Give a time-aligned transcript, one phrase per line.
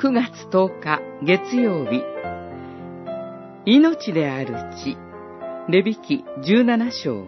[0.00, 2.04] 9月10日月曜日
[3.66, 4.96] 命である地
[5.68, 7.26] レビキ17章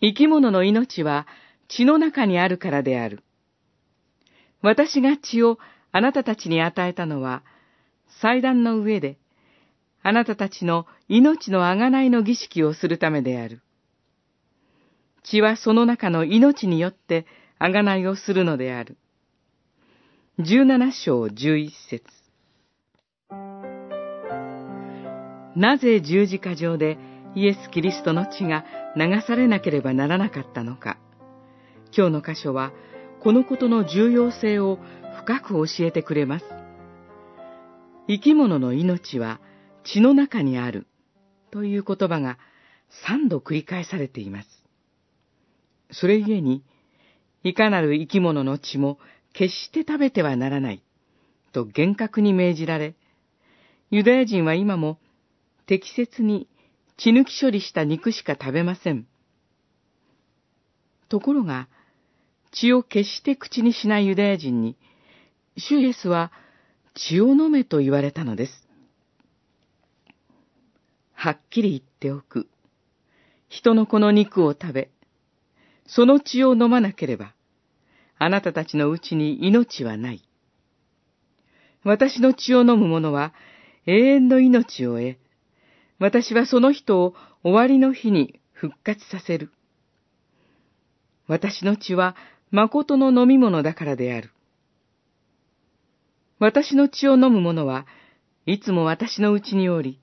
[0.00, 1.26] 生き物の命は
[1.66, 3.24] 血の中にあるからである。
[4.60, 5.58] 私が血を
[5.90, 7.42] あなたたちに与えたのは、
[8.20, 9.18] 祭壇の上で、
[10.04, 13.62] あなたたちの命のあがないの儀式をするためである。
[15.24, 17.26] 血はその中の命によって
[17.64, 18.96] あがないをするのである。
[20.40, 22.04] 十七章十一節
[25.54, 26.98] なぜ十字架上で
[27.36, 28.64] イエス・キリストの血が
[28.96, 30.98] 流されなければならなかったのか。
[31.96, 32.72] 今日の箇所は、
[33.22, 34.80] このことの重要性を
[35.20, 36.44] 深く教えてくれます。
[38.08, 39.40] 生き物の命は
[39.84, 40.88] 血の中にある
[41.52, 42.38] という言葉が
[43.06, 44.48] 三度繰り返されています。
[45.92, 46.64] それゆえに、
[47.44, 48.98] いかなる生き物の血も
[49.32, 50.82] 決して食べてはならない
[51.52, 52.94] と厳格に命じられ、
[53.90, 54.98] ユダヤ人は今も
[55.66, 56.48] 適切に
[56.96, 59.06] 血抜き処理した肉しか食べません。
[61.08, 61.68] ところが、
[62.52, 64.76] 血を決して口にしないユダヤ人に、
[65.56, 66.32] 主イエスは
[66.94, 68.68] 血を飲めと言われたのです。
[71.12, 72.48] はっきり言っておく。
[73.48, 74.90] 人の子の肉を食べ、
[75.86, 77.34] その血を飲まなければ、
[78.18, 80.22] あなたたちのうちに命はない。
[81.84, 83.32] 私の血を飲む者は
[83.86, 85.16] 永遠の命を得、
[85.98, 89.50] 私はその人を終わりの日に復活させる。
[91.26, 92.16] 私の血は
[92.50, 94.30] 誠の飲み物だからである。
[96.38, 97.86] 私の血を飲む者は
[98.46, 100.00] いつも私のうちにおり、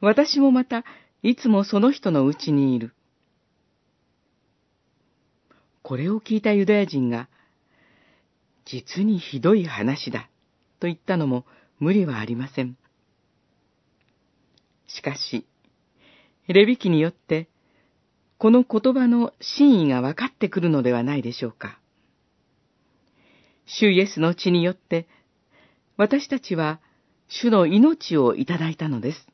[0.00, 0.84] 私もまた
[1.22, 2.95] いつもその人のうちにいる。
[5.86, 7.28] これを聞いたユダヤ人が、
[8.64, 10.28] 実にひどい話だ、
[10.80, 11.46] と言ったのも
[11.78, 12.76] 無理はありません。
[14.88, 15.46] しかし、
[16.48, 17.48] レビ記によって、
[18.36, 21.78] この言葉の真意が分かってくるのではないでしょうか。
[23.66, 25.06] 主イエスの血によって、
[25.96, 26.80] 私たちは
[27.28, 29.28] 主の命をいただいたのです。